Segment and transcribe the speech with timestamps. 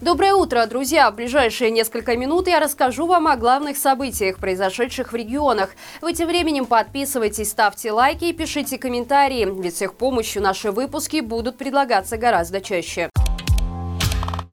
[0.00, 1.10] Доброе утро, друзья!
[1.10, 5.70] В ближайшие несколько минут я расскажу вам о главных событиях, произошедших в регионах.
[6.00, 11.20] В этим временем подписывайтесь, ставьте лайки и пишите комментарии, ведь с их помощью наши выпуски
[11.20, 13.10] будут предлагаться гораздо чаще.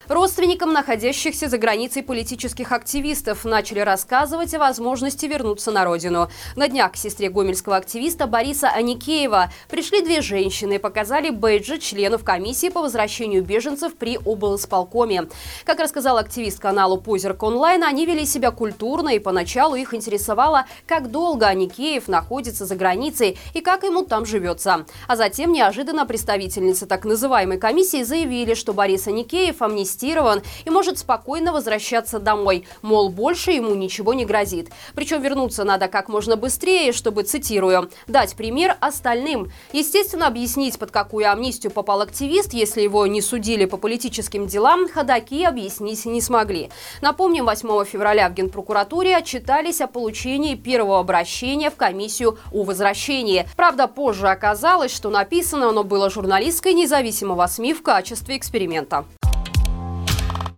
[0.08, 6.30] Родственникам находящихся за границей политических активистов начали рассказывать о возможности вернуться на родину.
[6.56, 12.24] На днях к сестре гомельского активиста Бориса Аникеева пришли две женщины и показали бейджи членов
[12.24, 15.28] комиссии по возвращению беженцев при облсполкоме.
[15.64, 21.10] Как рассказал активист каналу Позерк Онлайн, они вели себя культурно и поначалу их интересовало, как
[21.10, 24.86] долго Аникеев находится за границей и как ему там живется.
[25.08, 31.00] А затем неожиданно представительницы так называемой комиссии заявили, что Борис Аникеев амнистия амнистирован и может
[31.00, 32.68] спокойно возвращаться домой.
[32.82, 34.70] Мол, больше ему ничего не грозит.
[34.94, 39.52] Причем вернуться надо как можно быстрее, чтобы, цитирую, «дать пример остальным».
[39.72, 45.44] Естественно, объяснить, под какую амнистию попал активист, если его не судили по политическим делам, ходаки
[45.44, 46.70] объяснить не смогли.
[47.02, 53.48] Напомним, 8 февраля в Генпрокуратуре отчитались о получении первого обращения в комиссию о возвращении.
[53.56, 59.06] Правда, позже оказалось, что написано оно было журналисткой независимого СМИ в качестве эксперимента.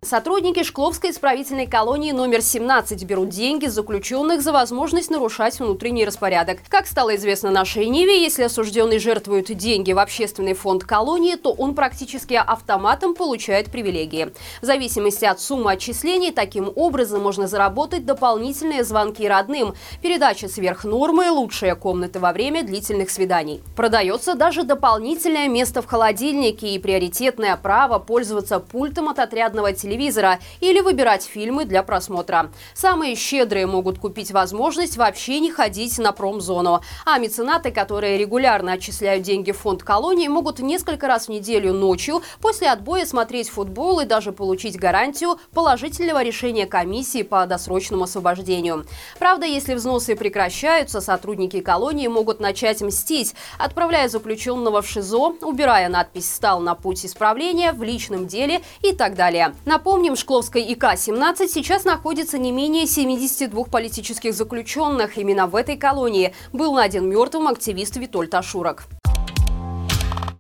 [0.07, 6.59] Сотрудники Шкловской исправительной колонии номер 17 берут деньги заключенных за возможность нарушать внутренний распорядок.
[6.69, 11.75] Как стало известно нашей Ниве, если осужденный жертвует деньги в общественный фонд колонии, то он
[11.75, 14.31] практически автоматом получает привилегии.
[14.61, 21.29] В зависимости от суммы отчислений, таким образом можно заработать дополнительные звонки родным, передача сверх нормы,
[21.29, 23.61] лучшие комнаты во время длительных свиданий.
[23.75, 30.39] Продается даже дополнительное место в холодильнике и приоритетное право пользоваться пультом от отрядного телевизора телевизора
[30.59, 32.51] или выбирать фильмы для просмотра.
[32.73, 36.81] Самые щедрые могут купить возможность вообще не ходить на промзону.
[37.05, 42.21] А меценаты, которые регулярно отчисляют деньги в фонд колонии, могут несколько раз в неделю ночью
[42.41, 48.85] после отбоя смотреть футбол и даже получить гарантию положительного решения комиссии по досрочному освобождению.
[49.17, 56.31] Правда, если взносы прекращаются, сотрудники колонии могут начать мстить, отправляя заключенного в ШИЗО, убирая надпись
[56.31, 59.55] «Стал на путь исправления» в личном деле и так далее.
[59.65, 65.17] На Напомним, в Шкловской ИК-17 сейчас находится не менее 72 политических заключенных.
[65.17, 68.89] Именно в этой колонии был найден мертвым активист Витольд Ашурок.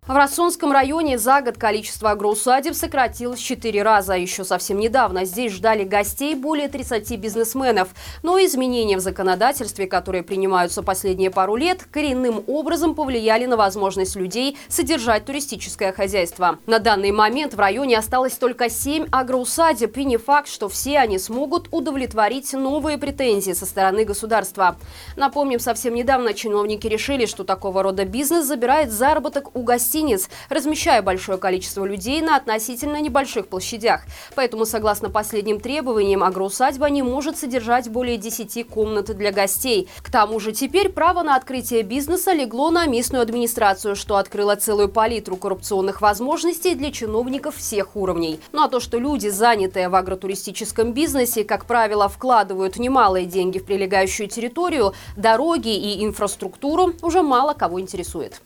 [0.07, 4.13] В Рассонском районе за год количество агроусадеб сократилось 4 раза.
[4.13, 7.89] Еще совсем недавно здесь ждали гостей более 30 бизнесменов.
[8.23, 14.57] Но изменения в законодательстве, которые принимаются последние пару лет, коренным образом повлияли на возможность людей
[14.69, 16.59] содержать туристическое хозяйство.
[16.67, 21.19] На данный момент в районе осталось только 7 агроусадеб, и не факт, что все они
[21.19, 24.77] смогут удовлетворить новые претензии со стороны государства.
[25.17, 31.01] Напомним, совсем недавно чиновники решили, что такого рода бизнес забирает заработок у гостей гостиниц, размещая
[31.01, 34.01] большое количество людей на относительно небольших площадях.
[34.35, 39.89] Поэтому, согласно последним требованиям, агроусадьба не может содержать более 10 комнат для гостей.
[40.01, 44.89] К тому же теперь право на открытие бизнеса легло на местную администрацию, что открыло целую
[44.89, 48.39] палитру коррупционных возможностей для чиновников всех уровней.
[48.51, 53.65] Ну а то, что люди, занятые в агротуристическом бизнесе, как правило, вкладывают немалые деньги в
[53.65, 58.41] прилегающую территорию, дороги и инфраструктуру, уже мало кого интересует.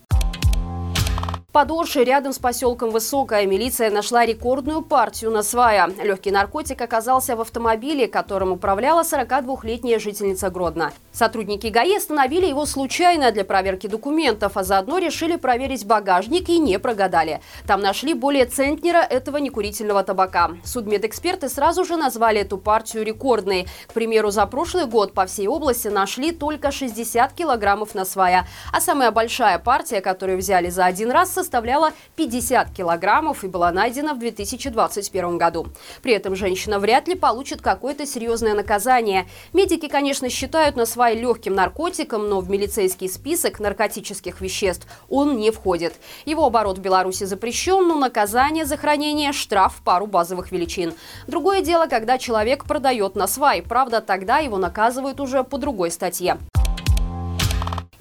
[1.52, 5.90] Подорше рядом с поселком Высокая милиция нашла рекордную партию на свая.
[6.02, 10.94] Легкий наркотик оказался в автомобиле, которым управляла 42-летняя жительница Гродно.
[11.12, 16.80] Сотрудники ГАИ остановили его случайно для проверки документов, а заодно решили проверить багажник и не
[16.80, 17.42] прогадали.
[17.68, 20.52] Там нашли более центнера этого некурительного табака.
[20.64, 23.68] Судмедэксперты сразу же назвали эту партию рекордной.
[23.88, 28.48] К примеру, за прошлый год по всей области нашли только 60 килограммов на свая.
[28.72, 34.14] А самая большая партия, которую взяли за один раз, составляла 50 килограммов и была найдена
[34.14, 35.68] в 2021 году.
[36.04, 39.28] При этом женщина вряд ли получит какое-то серьезное наказание.
[39.52, 45.50] Медики, конечно, считают на свай легким наркотиком, но в милицейский список наркотических веществ он не
[45.50, 45.94] входит.
[46.26, 50.94] Его оборот в Беларуси запрещен, но наказание за хранение– штраф в пару базовых величин.
[51.28, 53.64] Другое дело, когда человек продает на свай.
[53.64, 56.38] Правда, тогда его наказывают уже по другой статье.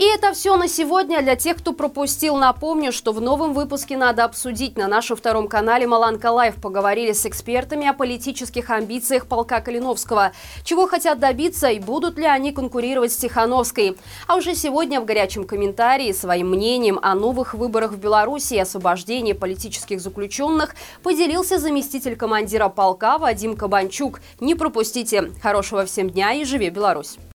[0.00, 1.20] И это все на сегодня.
[1.20, 5.86] Для тех, кто пропустил, напомню, что в новом выпуске надо обсудить на нашем втором канале
[5.86, 6.54] Маланка Лайв.
[6.54, 10.32] Поговорили с экспертами о политических амбициях полка Калиновского.
[10.64, 13.98] Чего хотят добиться и будут ли они конкурировать с Тихановской.
[14.26, 19.34] А уже сегодня в горячем комментарии своим мнением о новых выборах в Беларуси и освобождении
[19.34, 24.22] политических заключенных поделился заместитель командира полка Вадим Кабанчук.
[24.40, 25.30] Не пропустите.
[25.42, 27.18] Хорошего всем дня и живи Беларусь!